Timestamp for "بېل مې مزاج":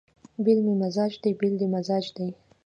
0.43-1.13